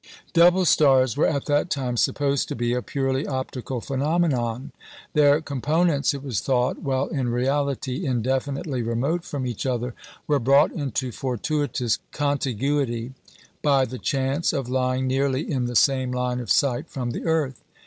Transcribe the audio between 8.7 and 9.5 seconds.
remote from